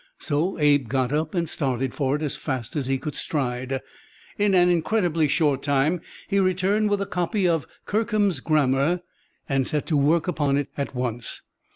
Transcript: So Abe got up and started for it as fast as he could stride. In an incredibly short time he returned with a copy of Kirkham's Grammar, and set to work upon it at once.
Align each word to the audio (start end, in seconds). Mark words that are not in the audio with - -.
So 0.17 0.57
Abe 0.57 0.87
got 0.89 1.13
up 1.13 1.35
and 1.35 1.47
started 1.47 1.93
for 1.93 2.15
it 2.15 2.23
as 2.23 2.35
fast 2.35 2.75
as 2.75 2.87
he 2.87 2.97
could 2.97 3.13
stride. 3.13 3.81
In 4.35 4.55
an 4.55 4.67
incredibly 4.67 5.27
short 5.27 5.61
time 5.61 6.01
he 6.27 6.39
returned 6.39 6.89
with 6.89 7.03
a 7.03 7.05
copy 7.05 7.47
of 7.47 7.67
Kirkham's 7.85 8.39
Grammar, 8.39 9.01
and 9.47 9.67
set 9.67 9.85
to 9.85 9.95
work 9.97 10.27
upon 10.27 10.57
it 10.57 10.69
at 10.75 10.95
once. 10.95 11.43